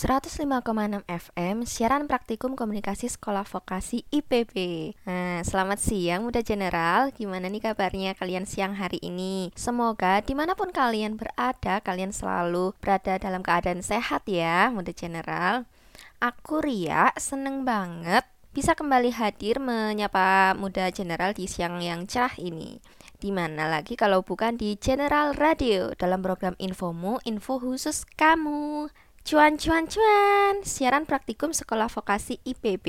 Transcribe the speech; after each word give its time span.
105,6 0.00 1.04
FM 1.04 1.68
Siaran 1.68 2.08
Praktikum 2.08 2.56
Komunikasi 2.56 3.12
Sekolah 3.12 3.44
Vokasi 3.44 4.08
IPB 4.08 4.56
Nah, 5.04 5.44
selamat 5.44 5.76
siang 5.76 6.24
Muda 6.24 6.40
General 6.40 7.12
Gimana 7.12 7.52
nih 7.52 7.60
kabarnya 7.60 8.16
kalian 8.16 8.48
siang 8.48 8.72
hari 8.80 8.96
ini? 9.04 9.52
Semoga 9.52 10.24
di 10.24 10.32
mana 10.32 10.56
pun 10.56 10.72
kalian 10.72 11.20
berada 11.20 11.84
Kalian 11.84 12.16
selalu 12.16 12.72
berada 12.80 13.20
dalam 13.20 13.44
keadaan 13.44 13.84
sehat 13.84 14.24
ya 14.24 14.72
Muda 14.72 14.96
General 14.96 15.68
Aku 16.16 16.64
Ria, 16.64 17.12
seneng 17.20 17.68
banget 17.68 18.24
bisa 18.56 18.72
kembali 18.72 19.12
hadir 19.12 19.60
menyapa 19.60 20.56
Muda 20.56 20.88
General 20.96 21.36
di 21.36 21.44
siang 21.44 21.76
yang 21.84 22.08
cerah 22.08 22.32
ini 22.40 22.80
di 23.20 23.36
mana 23.36 23.68
lagi 23.68 24.00
kalau 24.00 24.24
bukan 24.24 24.56
di 24.56 24.80
General 24.80 25.36
Radio 25.36 25.92
dalam 25.92 26.24
program 26.24 26.56
Infomu, 26.56 27.20
info 27.28 27.60
khusus 27.60 28.08
kamu. 28.16 28.88
Cuan 29.30 29.54
cuan 29.62 29.86
cuan, 29.86 30.66
siaran 30.66 31.06
praktikum 31.06 31.54
sekolah 31.54 31.86
vokasi 31.86 32.42
IPB. 32.42 32.86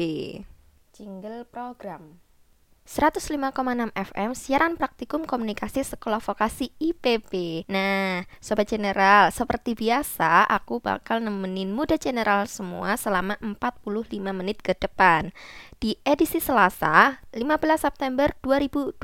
Jingle 0.90 1.46
program. 1.46 2.18
105,6 2.82 3.94
FM 3.94 4.34
siaran 4.34 4.74
praktikum 4.74 5.30
komunikasi 5.30 5.86
sekolah 5.86 6.18
vokasi 6.18 6.74
IPB. 6.82 7.62
Nah, 7.70 8.26
sobat 8.42 8.74
general, 8.74 9.30
seperti 9.30 9.78
biasa 9.78 10.50
aku 10.50 10.82
bakal 10.82 11.22
nemenin 11.22 11.70
muda 11.70 12.02
general 12.02 12.50
semua 12.50 12.98
selama 12.98 13.38
45 13.38 14.10
menit 14.34 14.66
ke 14.66 14.74
depan 14.74 15.30
di 15.78 16.02
edisi 16.02 16.42
Selasa 16.42 17.22
15 17.38 17.46
September 17.78 18.34
2020. 18.42 18.98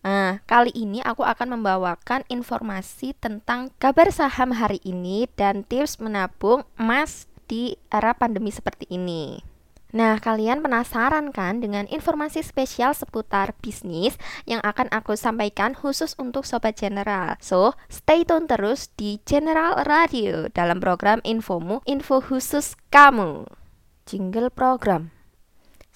Nah, 0.00 0.40
kali 0.48 0.72
ini 0.72 1.04
aku 1.04 1.20
akan 1.20 1.60
membawakan 1.60 2.24
informasi 2.32 3.12
tentang 3.20 3.68
kabar 3.76 4.08
saham 4.08 4.56
hari 4.56 4.80
ini 4.80 5.28
dan 5.36 5.60
tips 5.68 6.00
menabung 6.00 6.64
emas 6.80 7.28
di 7.44 7.76
era 7.92 8.16
pandemi 8.16 8.48
seperti 8.48 8.88
ini. 8.88 9.44
Nah, 9.90 10.22
kalian 10.22 10.62
penasaran 10.62 11.34
kan 11.34 11.58
dengan 11.58 11.84
informasi 11.90 12.46
spesial 12.46 12.94
seputar 12.94 13.58
bisnis 13.58 14.14
yang 14.46 14.62
akan 14.62 14.86
aku 14.94 15.18
sampaikan 15.18 15.74
khusus 15.74 16.14
untuk 16.14 16.46
Sobat 16.46 16.78
General? 16.78 17.34
So, 17.42 17.74
stay 17.90 18.22
tune 18.22 18.46
terus 18.46 18.94
di 18.94 19.18
General 19.26 19.82
Radio 19.82 20.46
dalam 20.54 20.78
program 20.78 21.18
Infomu, 21.26 21.82
info 21.90 22.22
khusus 22.22 22.78
kamu. 22.94 23.50
Jingle 24.06 24.48
program. 24.54 25.19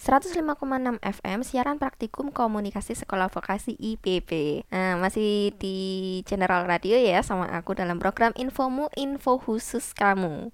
105,6 0.05 1.00
FM 1.00 1.41
siaran 1.41 1.80
praktikum 1.80 2.28
komunikasi 2.28 2.92
sekolah 2.92 3.33
vokasi 3.33 3.72
IPB. 3.72 4.60
Nah, 4.69 5.00
masih 5.00 5.56
di 5.56 6.20
General 6.28 6.69
Radio 6.69 7.00
ya 7.00 7.24
sama 7.24 7.48
aku 7.48 7.72
dalam 7.72 7.97
program 7.97 8.36
Infomu 8.36 8.92
Info 9.00 9.41
khusus 9.41 9.97
kamu. 9.97 10.52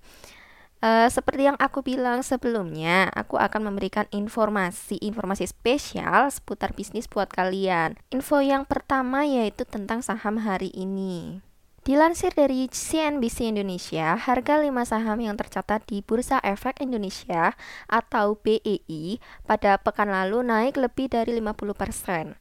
Uh, 0.80 1.10
seperti 1.10 1.50
yang 1.50 1.58
aku 1.58 1.82
bilang 1.82 2.22
sebelumnya, 2.22 3.10
aku 3.10 3.42
akan 3.42 3.74
memberikan 3.74 4.06
informasi-informasi 4.14 5.50
spesial 5.50 6.30
seputar 6.30 6.70
bisnis 6.70 7.10
buat 7.10 7.26
kalian. 7.26 7.98
Info 8.14 8.38
yang 8.38 8.62
pertama 8.62 9.26
yaitu 9.26 9.66
tentang 9.66 9.98
saham 9.98 10.38
hari 10.38 10.70
ini. 10.78 11.42
Dilansir 11.90 12.30
dari 12.30 12.70
CNBC 12.70 13.50
Indonesia, 13.50 14.14
harga 14.14 14.62
5 14.62 14.70
saham 14.86 15.26
yang 15.26 15.34
tercatat 15.34 15.82
di 15.90 16.06
Bursa 16.06 16.38
Efek 16.38 16.78
Indonesia 16.78 17.58
atau 17.90 18.38
BEI 18.38 19.18
pada 19.42 19.74
pekan 19.74 20.06
lalu 20.06 20.46
naik 20.46 20.78
lebih 20.78 21.10
dari 21.10 21.34
50%. 21.42 22.38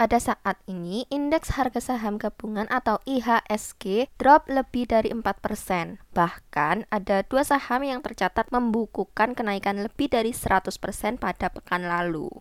Pada 0.00 0.16
saat 0.16 0.56
ini, 0.64 1.04
indeks 1.12 1.60
harga 1.60 1.92
saham 1.92 2.16
gabungan 2.16 2.64
atau 2.72 2.96
IHSG 3.04 4.08
drop 4.16 4.48
lebih 4.48 4.88
dari 4.88 5.12
4%. 5.12 6.00
Bahkan, 6.16 6.88
ada 6.88 7.20
dua 7.20 7.44
saham 7.44 7.84
yang 7.84 8.00
tercatat 8.00 8.48
membukukan 8.48 9.36
kenaikan 9.36 9.76
lebih 9.84 10.08
dari 10.08 10.32
100% 10.32 11.20
pada 11.20 11.52
pekan 11.52 11.84
lalu. 11.84 12.32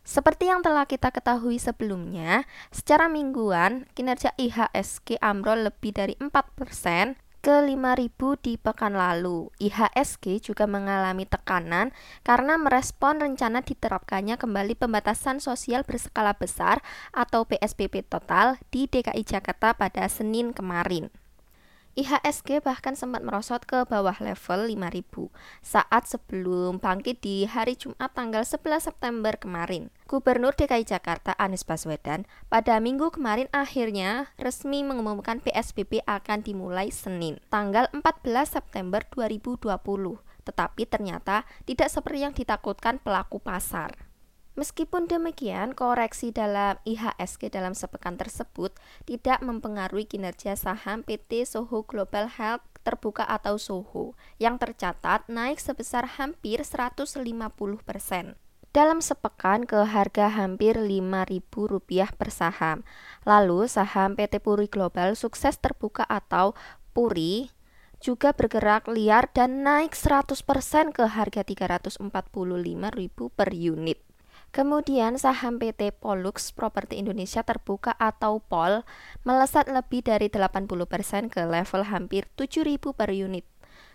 Seperti 0.00 0.48
yang 0.48 0.64
telah 0.64 0.88
kita 0.88 1.12
ketahui 1.12 1.60
sebelumnya, 1.60 2.48
secara 2.72 3.06
mingguan 3.06 3.84
kinerja 3.92 4.32
IHSG 4.40 5.20
ambrol 5.20 5.68
lebih 5.68 5.92
dari 5.92 6.14
4% 6.18 7.20
ke 7.40 7.56
5000 7.64 8.44
di 8.44 8.60
pekan 8.60 8.92
lalu. 8.92 9.48
IHSG 9.56 10.44
juga 10.44 10.68
mengalami 10.68 11.24
tekanan 11.24 11.92
karena 12.20 12.60
merespon 12.60 13.16
rencana 13.16 13.64
diterapkannya 13.64 14.36
kembali 14.36 14.76
pembatasan 14.76 15.40
sosial 15.40 15.84
berskala 15.88 16.36
besar 16.36 16.84
atau 17.16 17.48
PSBB 17.48 18.04
total 18.04 18.60
di 18.68 18.84
DKI 18.88 19.24
Jakarta 19.24 19.72
pada 19.72 20.04
Senin 20.12 20.52
kemarin. 20.52 21.08
IHSG 22.00 22.64
bahkan 22.64 22.96
sempat 22.96 23.20
merosot 23.20 23.60
ke 23.68 23.84
bawah 23.84 24.16
level 24.24 24.72
5000 24.72 25.28
saat 25.60 26.08
sebelum 26.08 26.80
bangkit 26.80 27.20
di 27.20 27.44
hari 27.44 27.76
Jumat 27.76 28.16
tanggal 28.16 28.40
11 28.40 28.88
September 28.88 29.36
kemarin. 29.36 29.92
Gubernur 30.08 30.56
DKI 30.56 30.88
Jakarta 30.88 31.36
Anies 31.36 31.60
Baswedan 31.60 32.24
pada 32.48 32.80
minggu 32.80 33.12
kemarin 33.12 33.52
akhirnya 33.52 34.32
resmi 34.40 34.80
mengumumkan 34.80 35.44
PSBB 35.44 36.00
akan 36.08 36.40
dimulai 36.40 36.88
Senin, 36.88 37.36
tanggal 37.52 37.92
14 37.92 38.48
September 38.48 39.04
2020. 39.12 39.60
Tetapi 40.40 40.82
ternyata 40.88 41.44
tidak 41.68 41.92
seperti 41.92 42.24
yang 42.24 42.32
ditakutkan 42.32 42.96
pelaku 42.96 43.44
pasar. 43.44 44.09
Meskipun 44.58 45.06
demikian, 45.06 45.78
koreksi 45.78 46.34
dalam 46.34 46.74
IHSG 46.82 47.54
dalam 47.54 47.70
sepekan 47.70 48.18
tersebut 48.18 48.74
tidak 49.06 49.38
mempengaruhi 49.46 50.10
kinerja 50.10 50.58
saham 50.58 51.06
PT 51.06 51.46
Soho 51.46 51.86
Global 51.86 52.26
Health 52.26 52.66
terbuka 52.82 53.22
atau 53.22 53.62
Soho 53.62 54.18
yang 54.42 54.58
tercatat 54.58 55.30
naik 55.30 55.62
sebesar 55.62 56.18
hampir 56.18 56.66
150%. 56.66 57.22
Dalam 58.70 59.02
sepekan 59.02 59.66
ke 59.66 59.82
harga 59.82 60.30
hampir 60.30 60.78
Rp5.000 60.78 62.14
per 62.14 62.30
saham. 62.30 62.86
Lalu 63.26 63.66
saham 63.66 64.14
PT 64.14 64.38
Puri 64.38 64.70
Global 64.70 65.18
sukses 65.18 65.58
terbuka 65.58 66.06
atau 66.06 66.54
Puri 66.90 67.50
juga 67.98 68.32
bergerak 68.32 68.88
liar 68.88 69.28
dan 69.30 69.62
naik 69.62 69.92
100% 69.92 70.32
ke 70.94 71.04
harga 71.06 71.42
Rp345.000 71.42 73.18
per 73.34 73.50
unit. 73.52 74.09
Kemudian 74.50 75.14
saham 75.14 75.62
PT 75.62 75.94
Pollux 75.94 76.50
Properti 76.50 76.98
Indonesia 76.98 77.46
Terbuka 77.46 77.94
atau 78.02 78.42
POL 78.42 78.82
melesat 79.22 79.70
lebih 79.70 80.02
dari 80.02 80.26
80% 80.26 81.30
ke 81.30 81.46
level 81.46 81.86
hampir 81.86 82.26
7.000 82.34 82.82
per 82.90 83.14
unit. 83.14 83.46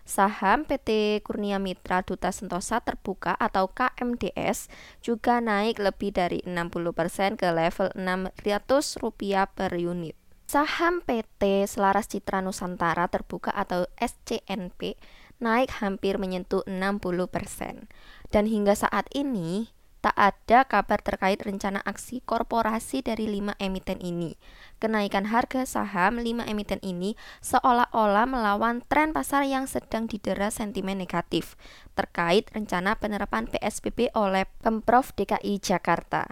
Saham 0.06 0.64
PT 0.64 1.20
Kurnia 1.26 1.60
Mitra 1.60 2.00
Duta 2.00 2.32
Sentosa 2.32 2.80
Terbuka 2.80 3.36
atau 3.36 3.68
KMDS 3.68 4.72
juga 5.04 5.44
naik 5.44 5.76
lebih 5.76 6.16
dari 6.16 6.40
60% 6.46 7.36
ke 7.36 7.48
level 7.52 7.92
Rp600 7.92 9.12
per 9.52 9.76
unit. 9.76 10.16
Saham 10.46 11.02
PT 11.02 11.66
Selaras 11.66 12.06
Citra 12.06 12.38
Nusantara 12.38 13.10
Terbuka 13.10 13.50
atau 13.50 13.90
SCNP 13.98 14.94
naik 15.42 15.82
hampir 15.82 16.22
menyentuh 16.22 16.62
60%. 16.70 17.90
Dan 18.30 18.44
hingga 18.46 18.78
saat 18.78 19.10
ini, 19.10 19.75
tak 20.06 20.14
ada 20.14 20.62
kabar 20.62 21.02
terkait 21.02 21.42
rencana 21.42 21.82
aksi 21.82 22.22
korporasi 22.22 23.02
dari 23.02 23.26
lima 23.26 23.58
emiten 23.58 23.98
ini. 23.98 24.38
Kenaikan 24.78 25.34
harga 25.34 25.66
saham 25.66 26.22
lima 26.22 26.46
emiten 26.46 26.78
ini 26.86 27.18
seolah-olah 27.42 28.30
melawan 28.30 28.86
tren 28.86 29.10
pasar 29.10 29.42
yang 29.42 29.66
sedang 29.66 30.06
didera 30.06 30.54
sentimen 30.54 31.02
negatif 31.02 31.58
terkait 31.98 32.46
rencana 32.54 32.94
penerapan 32.94 33.50
PSBB 33.50 34.14
oleh 34.14 34.46
Pemprov 34.62 35.10
DKI 35.18 35.58
Jakarta. 35.58 36.22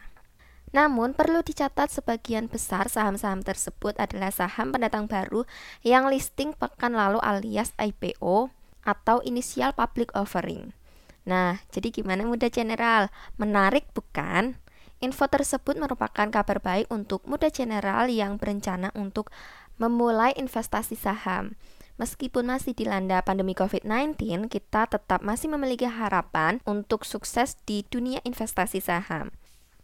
Namun 0.71 1.11
perlu 1.11 1.43
dicatat 1.43 1.91
sebagian 1.91 2.47
besar 2.47 2.87
saham-saham 2.87 3.43
tersebut 3.43 3.99
adalah 3.99 4.31
saham 4.31 4.71
pendatang 4.71 5.11
baru 5.11 5.51
yang 5.83 6.06
listing 6.06 6.55
pekan 6.55 6.95
lalu 6.95 7.19
alias 7.27 7.75
IPO 7.83 8.55
atau 8.87 9.19
initial 9.27 9.75
public 9.75 10.15
offering. 10.15 10.79
Nah, 11.25 11.61
jadi 11.73 11.88
gimana 11.88 12.25
muda 12.29 12.53
general? 12.53 13.09
Menarik 13.41 13.88
bukan? 13.97 14.61
Info 15.00 15.29
tersebut 15.29 15.76
merupakan 15.76 16.29
kabar 16.32 16.61
baik 16.61 16.88
untuk 16.88 17.25
muda 17.29 17.53
general 17.53 18.09
yang 18.09 18.41
berencana 18.41 18.88
untuk 18.97 19.29
memulai 19.76 20.32
investasi 20.38 20.94
saham. 20.97 21.59
Meskipun 21.94 22.50
masih 22.50 22.75
dilanda 22.75 23.23
pandemi 23.23 23.55
COVID-19, 23.55 24.50
kita 24.50 24.91
tetap 24.91 25.23
masih 25.23 25.47
memiliki 25.53 25.87
harapan 25.87 26.59
untuk 26.67 27.06
sukses 27.06 27.55
di 27.62 27.87
dunia 27.87 28.19
investasi 28.27 28.82
saham. 28.82 29.31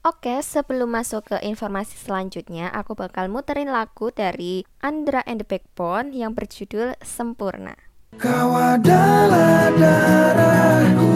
Oke, 0.01 0.41
sebelum 0.41 0.97
masuk 0.97 1.29
ke 1.29 1.37
informasi 1.45 1.95
selanjutnya, 2.01 2.73
aku 2.73 2.97
bakal 2.97 3.29
muterin 3.29 3.69
lagu 3.69 4.09
dari 4.09 4.65
Andra 4.81 5.21
and 5.29 5.45
the 5.45 5.47
Backbone 5.47 6.17
yang 6.17 6.33
berjudul 6.33 6.97
Sempurna. 7.05 7.90
Kau 8.19 8.51
adalah 8.59 9.71
darahku 9.79 11.15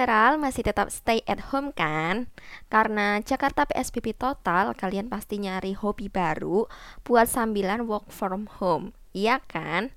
General 0.00 0.40
masih 0.40 0.64
tetap 0.64 0.88
stay 0.88 1.20
at 1.28 1.52
home 1.52 1.76
kan? 1.76 2.32
Karena 2.72 3.20
Jakarta 3.20 3.68
PSBB 3.68 4.16
total, 4.16 4.72
kalian 4.72 5.12
pasti 5.12 5.36
nyari 5.36 5.76
hobi 5.76 6.08
baru 6.08 6.64
buat 7.04 7.28
sambilan 7.28 7.84
work 7.84 8.08
from 8.08 8.48
home. 8.48 8.96
Iya 9.12 9.44
kan? 9.44 9.92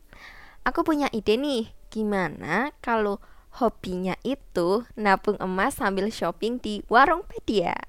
Aku 0.68 0.84
punya 0.84 1.08
ide 1.16 1.40
nih, 1.40 1.72
gimana 1.88 2.76
kalau 2.84 3.24
hobinya 3.64 4.20
itu 4.28 4.84
nabung 5.00 5.40
emas 5.40 5.80
sambil 5.80 6.12
shopping 6.12 6.60
di 6.60 6.84
warung 6.92 7.24
pedia? 7.24 7.80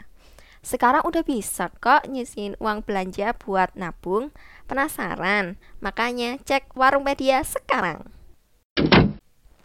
Sekarang 0.63 1.03
udah 1.03 1.27
bisa 1.27 1.75
kok 1.83 2.07
nyisihin 2.07 2.55
uang 2.63 2.87
belanja 2.87 3.35
buat 3.43 3.75
nabung. 3.75 4.31
Penasaran? 4.71 5.59
Makanya 5.83 6.39
cek 6.47 6.79
warung 6.79 7.03
pedia 7.03 7.43
sekarang. 7.43 8.07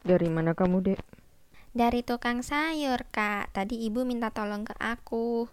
Dari 0.01 0.33
mana 0.33 0.57
kamu, 0.57 0.81
Dek? 0.81 1.18
Dari 1.69 2.01
tukang 2.01 2.41
sayur, 2.41 3.05
Kak. 3.13 3.53
Tadi 3.53 3.85
ibu 3.85 4.01
minta 4.01 4.33
tolong 4.33 4.65
ke 4.65 4.73
aku. 4.81 5.45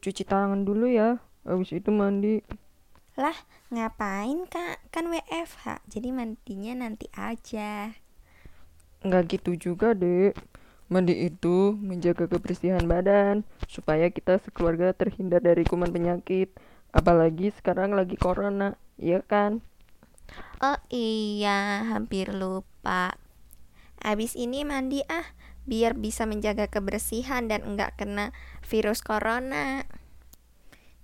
Cuci 0.00 0.24
tangan 0.24 0.64
dulu 0.64 0.88
ya, 0.88 1.20
habis 1.44 1.76
itu 1.76 1.92
mandi. 1.92 2.40
Lah, 3.20 3.36
ngapain, 3.68 4.48
Kak? 4.48 4.80
Kan 4.88 5.12
WFH, 5.12 5.84
jadi 5.92 6.08
mandinya 6.08 6.88
nanti 6.88 7.04
aja. 7.12 7.92
Nggak 9.04 9.36
gitu 9.36 9.52
juga, 9.60 9.92
Dek. 9.92 10.32
Mandi 10.88 11.28
itu 11.28 11.76
menjaga 11.76 12.32
kebersihan 12.32 12.88
badan, 12.88 13.44
supaya 13.68 14.08
kita 14.08 14.40
sekeluarga 14.40 14.96
terhindar 14.96 15.44
dari 15.44 15.68
kuman 15.68 15.92
penyakit. 15.92 16.48
Apalagi 16.96 17.52
sekarang 17.60 17.92
lagi 17.92 18.16
corona, 18.16 18.80
iya 18.96 19.20
kan? 19.20 19.60
Oh 20.64 20.80
iya, 20.88 21.84
hampir 21.92 22.32
lupa. 22.32 23.20
Abis 24.02 24.34
ini 24.34 24.66
mandi 24.66 24.98
ah, 25.06 25.24
biar 25.72 25.96
bisa 25.96 26.28
menjaga 26.28 26.68
kebersihan 26.68 27.48
dan 27.48 27.64
enggak 27.64 27.96
kena 27.96 28.36
virus 28.60 29.00
corona. 29.00 29.88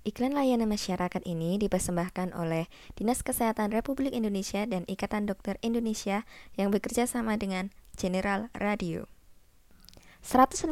Iklan 0.05 0.37
layanan 0.37 0.69
masyarakat 0.69 1.25
ini 1.25 1.56
dipersembahkan 1.56 2.37
oleh 2.37 2.69
Dinas 2.93 3.25
Kesehatan 3.25 3.73
Republik 3.73 4.12
Indonesia 4.12 4.69
dan 4.69 4.85
Ikatan 4.85 5.25
Dokter 5.25 5.56
Indonesia 5.65 6.29
yang 6.61 6.69
bekerja 6.69 7.09
sama 7.09 7.41
dengan 7.41 7.73
General 7.97 8.53
Radio. 8.53 9.09
105,6 10.20 10.69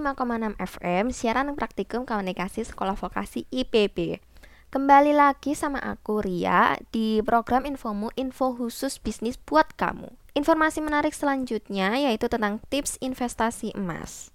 FM 0.60 1.08
siaran 1.08 1.48
praktikum 1.56 2.04
komunikasi 2.04 2.68
sekolah 2.68 3.00
vokasi 3.00 3.48
IPB. 3.48 4.20
Kembali 4.68 5.16
lagi 5.16 5.56
sama 5.56 5.80
aku 5.80 6.20
Ria 6.20 6.76
di 6.92 7.24
program 7.24 7.64
Infomu 7.64 8.12
Info 8.20 8.52
khusus 8.52 9.00
bisnis 9.00 9.40
buat 9.40 9.72
kamu. 9.72 10.25
Informasi 10.36 10.84
menarik 10.84 11.16
selanjutnya 11.16 11.96
yaitu 11.96 12.28
tentang 12.28 12.60
tips 12.68 13.00
investasi 13.00 13.72
emas. 13.72 14.28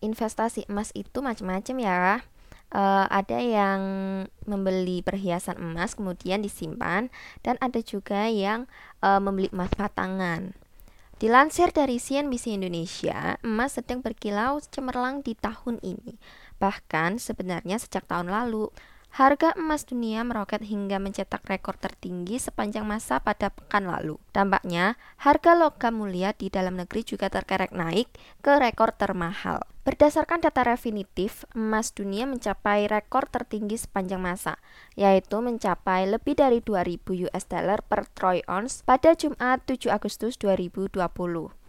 Investasi 0.00 0.64
emas 0.72 0.96
itu 0.96 1.20
macam-macam 1.20 1.76
ya. 1.76 2.24
Uh, 2.72 3.04
ada 3.12 3.36
yang 3.38 3.80
membeli 4.48 5.04
perhiasan 5.04 5.60
emas 5.60 5.92
kemudian 5.92 6.40
disimpan 6.40 7.12
dan 7.44 7.60
ada 7.60 7.78
juga 7.84 8.32
yang 8.32 8.64
uh, 9.04 9.20
membeli 9.20 9.52
emas 9.52 9.68
batangan. 9.76 10.56
Dilansir 11.20 11.68
dari 11.68 12.00
CNBC 12.00 12.56
Indonesia, 12.56 13.36
emas 13.44 13.76
sedang 13.76 14.00
berkilau 14.00 14.56
cemerlang 14.72 15.20
di 15.20 15.36
tahun 15.36 15.84
ini. 15.84 16.16
Bahkan 16.56 17.20
sebenarnya 17.20 17.76
sejak 17.76 18.08
tahun 18.08 18.32
lalu, 18.32 18.72
Harga 19.16 19.56
emas 19.56 19.88
dunia 19.88 20.28
meroket 20.28 20.60
hingga 20.60 21.00
mencetak 21.00 21.40
rekor 21.48 21.72
tertinggi 21.80 22.36
sepanjang 22.36 22.84
masa 22.84 23.16
pada 23.16 23.48
pekan 23.48 23.88
lalu. 23.88 24.20
Dampaknya, 24.28 25.00
harga 25.16 25.56
logam 25.56 26.04
mulia 26.04 26.36
di 26.36 26.52
dalam 26.52 26.76
negeri 26.76 27.00
juga 27.00 27.32
terkerek 27.32 27.72
naik 27.72 28.12
ke 28.44 28.52
rekor 28.60 28.92
termahal. 28.92 29.64
Berdasarkan 29.88 30.44
data 30.44 30.68
definitif, 30.68 31.48
emas 31.56 31.96
dunia 31.96 32.28
mencapai 32.28 32.92
rekor 32.92 33.24
tertinggi 33.24 33.80
sepanjang 33.80 34.20
masa, 34.20 34.60
yaitu 35.00 35.40
mencapai 35.40 36.04
lebih 36.04 36.36
dari 36.36 36.60
2000 36.60 37.32
US 37.32 37.44
dollar 37.48 37.80
per 37.88 38.04
troy 38.12 38.44
ounce 38.44 38.84
pada 38.84 39.16
Jumat 39.16 39.64
7 39.64 39.96
Agustus 39.96 40.36
2020. 40.36 40.92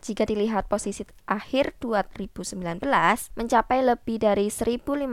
Jika 0.07 0.23
dilihat 0.23 0.71
posisi 0.71 1.03
akhir 1.27 1.83
2019 1.83 2.79
mencapai 3.35 3.83
lebih 3.83 4.23
dari 4.23 4.47
1500 4.47 5.03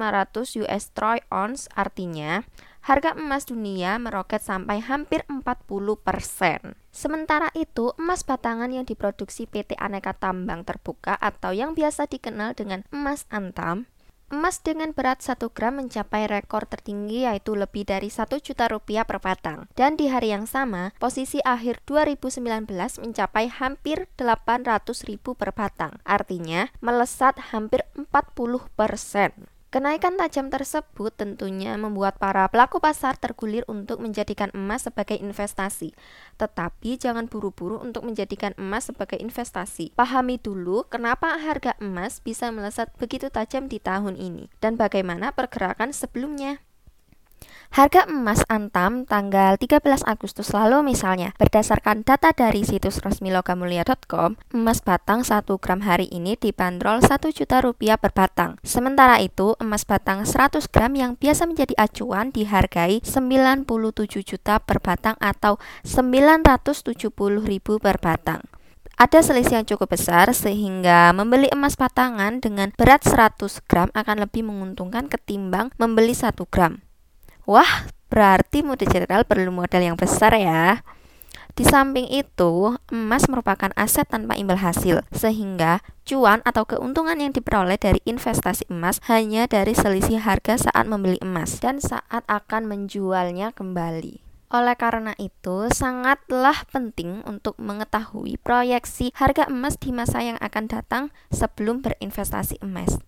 US 0.63 0.95
troy 0.95 1.19
ounce 1.35 1.67
artinya 1.75 2.47
harga 2.87 3.19
emas 3.19 3.43
dunia 3.51 3.99
meroket 3.99 4.39
sampai 4.39 4.79
hampir 4.79 5.27
40%. 5.27 6.79
Sementara 6.95 7.51
itu, 7.59 7.91
emas 7.99 8.23
batangan 8.23 8.71
yang 8.71 8.87
diproduksi 8.87 9.51
PT 9.51 9.75
Aneka 9.83 10.15
Tambang 10.15 10.63
Terbuka 10.63 11.19
atau 11.19 11.51
yang 11.51 11.75
biasa 11.75 12.07
dikenal 12.07 12.55
dengan 12.55 12.87
emas 12.95 13.27
antam 13.35 13.91
Emas 14.33 14.61
dengan 14.65 14.97
berat 14.97 15.21
1 15.21 15.37
gram 15.53 15.77
mencapai 15.77 16.25
rekor 16.25 16.65
tertinggi 16.65 17.29
yaitu 17.29 17.53
lebih 17.53 17.85
dari 17.85 18.09
1 18.09 18.41
juta 18.41 18.69
rupiah 18.73 19.05
per 19.05 19.21
batang. 19.21 19.69
Dan 19.77 20.01
di 20.01 20.09
hari 20.09 20.33
yang 20.33 20.49
sama, 20.49 20.97
posisi 20.97 21.45
akhir 21.45 21.85
2019 21.85 22.69
mencapai 23.05 23.53
hampir 23.53 24.09
800 24.17 25.05
ribu 25.05 25.37
per 25.37 25.53
batang. 25.53 26.01
Artinya, 26.09 26.73
melesat 26.81 27.53
hampir 27.53 27.85
40 27.95 28.65
persen. 28.75 29.54
Kenaikan 29.75 30.15
tajam 30.15 30.55
tersebut 30.55 31.11
tentunya 31.19 31.75
membuat 31.75 32.23
para 32.23 32.47
pelaku 32.47 32.79
pasar 32.79 33.19
tergulir 33.19 33.67
untuk 33.67 33.99
menjadikan 33.99 34.47
emas 34.55 34.87
sebagai 34.87 35.19
investasi. 35.19 35.99
Tetapi 36.39 36.95
jangan 36.95 37.27
buru-buru 37.27 37.83
untuk 37.83 38.07
menjadikan 38.07 38.55
emas 38.55 38.87
sebagai 38.87 39.19
investasi. 39.19 39.91
Pahami 39.99 40.39
dulu 40.39 40.87
kenapa 40.87 41.35
harga 41.43 41.75
emas 41.83 42.23
bisa 42.23 42.55
melesat 42.55 42.95
begitu 43.03 43.35
tajam 43.35 43.67
di 43.67 43.83
tahun 43.83 44.15
ini 44.15 44.47
dan 44.63 44.79
bagaimana 44.79 45.35
pergerakan 45.35 45.91
sebelumnya. 45.91 46.63
Harga 47.73 48.05
emas 48.05 48.45
Antam 48.53 49.09
tanggal 49.09 49.57
13 49.57 49.81
Agustus 50.05 50.53
lalu 50.53 50.85
misalnya, 50.85 51.33
berdasarkan 51.41 52.05
data 52.05 52.35
dari 52.37 52.67
situs 52.67 53.01
resmi 53.01 53.33
logamulia.com, 53.33 54.37
emas 54.53 54.85
batang 54.85 55.25
1 55.25 55.49
gram 55.57 55.81
hari 55.81 56.11
ini 56.13 56.37
dibanderol 56.37 57.01
1 57.01 57.33
juta 57.33 57.65
rupiah 57.65 57.97
per 57.97 58.13
batang. 58.13 58.61
Sementara 58.61 59.23
itu, 59.25 59.57
emas 59.57 59.89
batang 59.89 60.29
100 60.29 60.69
gram 60.69 60.93
yang 60.93 61.17
biasa 61.17 61.49
menjadi 61.49 61.73
acuan 61.81 62.29
dihargai 62.29 63.01
97 63.01 63.65
juta 64.21 64.61
per 64.61 64.85
batang 64.85 65.17
atau 65.23 65.57
970 65.89 66.85
ribu 67.43 67.81
per 67.81 67.97
batang. 67.97 68.45
Ada 68.95 69.27
selisih 69.27 69.59
yang 69.59 69.67
cukup 69.67 69.99
besar 69.99 70.31
sehingga 70.31 71.11
membeli 71.11 71.51
emas 71.51 71.75
batangan 71.75 72.39
dengan 72.39 72.71
berat 72.79 73.03
100 73.03 73.43
gram 73.67 73.91
akan 73.91 74.17
lebih 74.23 74.47
menguntungkan 74.47 75.11
ketimbang 75.11 75.75
membeli 75.83 76.15
1 76.15 76.31
gram. 76.47 76.79
Wah, 77.45 77.89
berarti 78.09 78.65
mode 78.65 78.89
general 78.89 79.29
perlu 79.29 79.53
modal 79.53 79.85
yang 79.85 80.01
besar 80.01 80.33
ya. 80.33 80.81
Di 81.55 81.63
samping 81.63 82.11
itu, 82.11 82.75
emas 82.91 83.31
merupakan 83.31 83.71
aset 83.79 84.11
tanpa 84.11 84.35
imbal 84.35 84.59
hasil, 84.59 85.07
sehingga 85.15 85.87
cuan 86.03 86.43
atau 86.43 86.67
keuntungan 86.67 87.15
yang 87.15 87.31
diperoleh 87.31 87.79
dari 87.79 88.03
investasi 88.03 88.67
emas 88.75 88.99
hanya 89.07 89.47
dari 89.47 89.71
selisih 89.71 90.19
harga 90.19 90.67
saat 90.67 90.91
membeli 90.91 91.21
emas 91.23 91.63
dan 91.63 91.79
saat 91.79 92.27
akan 92.27 92.67
menjualnya 92.67 93.55
kembali. 93.55 94.19
Oleh 94.51 94.75
karena 94.75 95.15
itu, 95.15 95.71
sangatlah 95.71 96.67
penting 96.75 97.23
untuk 97.23 97.55
mengetahui 97.63 98.35
proyeksi 98.43 99.15
harga 99.15 99.47
emas 99.47 99.79
di 99.79 99.95
masa 99.95 100.27
yang 100.27 100.39
akan 100.43 100.65
datang 100.67 101.05
sebelum 101.31 101.87
berinvestasi 101.87 102.59
emas. 102.67 102.99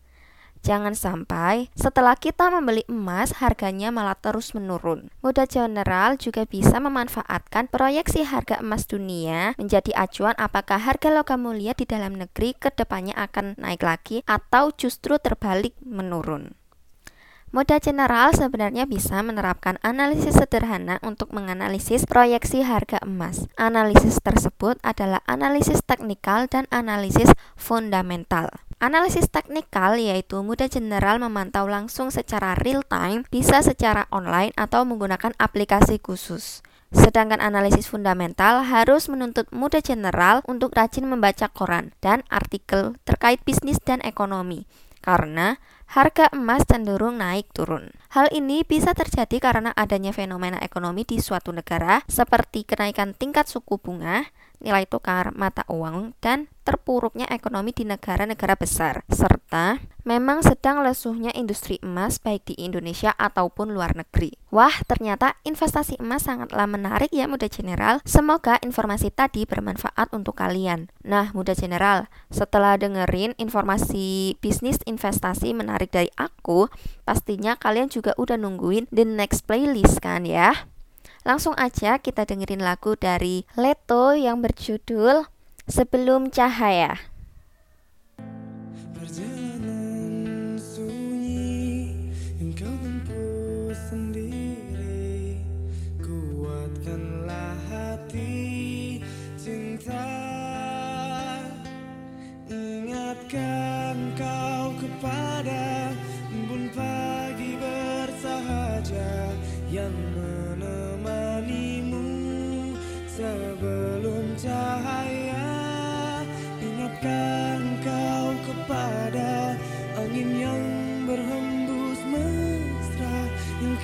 Jangan 0.65 0.95
sampai 0.97 1.69
setelah 1.77 2.17
kita 2.17 2.49
membeli 2.49 2.87
emas 2.89 3.37
harganya 3.43 3.93
malah 3.93 4.17
terus 4.17 4.55
menurun. 4.57 5.13
Moda 5.21 5.45
General 5.45 6.15
juga 6.17 6.47
bisa 6.49 6.79
memanfaatkan 6.79 7.69
proyeksi 7.69 8.25
harga 8.25 8.61
emas 8.61 8.89
dunia 8.89 9.53
menjadi 9.61 9.93
acuan 9.93 10.39
apakah 10.41 10.79
harga 10.79 11.13
logam 11.13 11.45
mulia 11.45 11.77
di 11.77 11.85
dalam 11.85 12.17
negeri 12.17 12.57
ke 12.57 12.73
depannya 12.73 13.13
akan 13.19 13.59
naik 13.61 13.83
lagi 13.85 14.25
atau 14.25 14.73
justru 14.73 15.21
terbalik 15.21 15.77
menurun. 15.85 16.57
Moda 17.55 17.79
general 17.79 18.35
sebenarnya 18.35 18.91
bisa 18.91 19.23
menerapkan 19.23 19.79
analisis 19.81 20.35
sederhana 20.35 20.99
untuk 21.01 21.31
menganalisis 21.31 22.03
proyeksi 22.03 22.67
harga 22.67 22.99
emas. 23.07 23.47
Analisis 23.55 24.19
tersebut 24.19 24.83
adalah 24.83 25.23
analisis 25.31 25.81
teknikal 25.81 26.51
dan 26.51 26.67
analisis 26.75 27.31
fundamental. 27.55 28.51
Analisis 28.77 29.33
teknikal 29.33 29.97
yaitu 29.97 30.45
mudah 30.45 30.69
general 30.69 31.17
memantau 31.17 31.65
langsung 31.65 32.13
secara 32.13 32.53
real 32.61 32.85
time, 32.85 33.25
bisa 33.33 33.65
secara 33.65 34.05
online 34.13 34.53
atau 34.53 34.85
menggunakan 34.85 35.33
aplikasi 35.41 35.97
khusus. 35.97 36.61
Sedangkan 36.93 37.41
analisis 37.41 37.89
fundamental 37.89 38.61
harus 38.61 39.09
menuntut 39.09 39.49
mudah 39.49 39.81
general 39.81 40.45
untuk 40.45 40.77
rajin 40.77 41.09
membaca 41.09 41.49
koran 41.49 41.97
dan 42.05 42.21
artikel 42.29 43.01
terkait 43.09 43.41
bisnis 43.49 43.81
dan 43.81 44.05
ekonomi 44.05 44.69
karena 45.07 45.63
harga 45.87 46.27
emas 46.35 46.67
cenderung 46.67 47.23
naik 47.23 47.47
turun. 47.55 47.95
Hal 48.11 48.27
ini 48.35 48.67
bisa 48.67 48.91
terjadi 48.91 49.39
karena 49.39 49.71
adanya 49.79 50.11
fenomena 50.11 50.59
ekonomi 50.59 51.07
di 51.07 51.23
suatu 51.23 51.55
negara 51.55 52.03
seperti 52.11 52.67
kenaikan 52.67 53.15
tingkat 53.15 53.47
suku 53.47 53.79
bunga, 53.79 54.27
nilai 54.61 54.89
tukar 54.89 55.33
mata 55.37 55.63
uang, 55.69 56.17
dan 56.19 56.49
terpuruknya 56.67 57.31
ekonomi 57.31 57.71
di 57.71 57.87
negara-negara 57.87 58.59
besar, 58.59 59.07
serta 59.07 59.79
memang 60.03 60.43
sedang 60.43 60.83
lesuhnya 60.83 61.31
industri 61.35 61.79
emas 61.83 62.19
baik 62.19 62.43
di 62.51 62.55
Indonesia 62.59 63.15
ataupun 63.15 63.71
luar 63.71 63.95
negeri. 63.95 64.35
Wah, 64.51 64.75
ternyata 64.91 65.39
investasi 65.47 66.03
emas 66.03 66.27
sangatlah 66.27 66.67
menarik 66.67 67.11
ya 67.15 67.31
Muda 67.31 67.47
General. 67.47 68.03
Semoga 68.03 68.59
informasi 68.63 69.15
tadi 69.15 69.47
bermanfaat 69.47 70.11
untuk 70.11 70.39
kalian. 70.39 70.91
Nah, 71.07 71.31
Muda 71.35 71.55
General, 71.55 72.11
setelah 72.31 72.75
dengerin 72.75 73.39
informasi 73.39 74.35
bisnis 74.43 74.83
investasi 74.87 75.55
menarik 75.55 75.95
dari 75.95 76.11
aku, 76.19 76.67
pastinya 77.07 77.55
kalian 77.55 77.91
juga 77.91 78.15
udah 78.19 78.35
nungguin 78.39 78.91
the 78.91 79.07
next 79.07 79.47
playlist 79.47 80.03
kan 80.03 80.27
ya? 80.27 80.67
Langsung 81.27 81.59
aja 81.59 81.99
kita 81.99 82.23
dengerin 82.23 82.63
lagu 82.63 82.95
dari 82.95 83.43
Leto 83.59 84.15
yang 84.15 84.39
berjudul 84.39 85.27
sebelum 85.67 86.31
cahaya. 86.31 87.03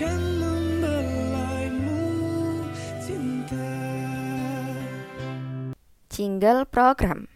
Kan 0.03 0.23
Jingle 6.13 6.69
Program 6.69 7.31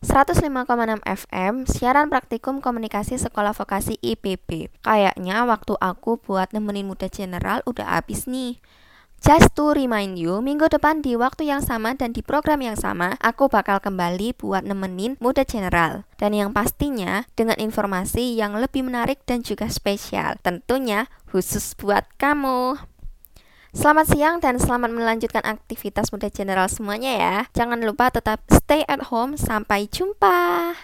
105,6 0.00 1.04
FM, 1.04 1.68
siaran 1.68 2.08
praktikum 2.08 2.64
komunikasi 2.64 3.20
sekolah 3.20 3.52
vokasi 3.52 4.00
IPB. 4.00 4.72
Kayaknya 4.80 5.44
waktu 5.44 5.76
aku 5.76 6.16
buat 6.16 6.56
nemenin 6.56 6.88
muda 6.88 7.12
general 7.12 7.60
udah 7.68 8.00
habis 8.00 8.24
nih. 8.24 8.56
Just 9.20 9.52
to 9.52 9.76
remind 9.76 10.16
you, 10.16 10.40
minggu 10.40 10.72
depan 10.72 11.04
di 11.04 11.12
waktu 11.12 11.52
yang 11.52 11.60
sama 11.60 11.92
dan 11.92 12.16
di 12.16 12.24
program 12.24 12.64
yang 12.64 12.72
sama, 12.72 13.20
aku 13.20 13.52
bakal 13.52 13.76
kembali 13.76 14.32
buat 14.32 14.64
nemenin 14.64 15.20
muda 15.20 15.44
general. 15.44 16.08
Dan 16.16 16.32
yang 16.32 16.56
pastinya 16.56 17.28
dengan 17.36 17.60
informasi 17.60 18.32
yang 18.32 18.56
lebih 18.56 18.80
menarik 18.80 19.20
dan 19.28 19.44
juga 19.44 19.68
spesial. 19.68 20.40
Tentunya 20.40 21.12
khusus 21.28 21.76
buat 21.76 22.08
kamu. 22.16 22.80
Selamat 23.76 24.06
siang 24.08 24.36
dan 24.40 24.56
selamat 24.56 24.88
melanjutkan 24.88 25.44
aktivitas 25.44 26.10
muda 26.10 26.32
general 26.32 26.72
semuanya 26.72 27.12
ya. 27.14 27.36
Jangan 27.52 27.84
lupa 27.84 28.08
tetap 28.08 28.40
stay 28.48 28.88
at 28.88 29.12
home. 29.12 29.36
Sampai 29.36 29.84
jumpa. 29.86 30.74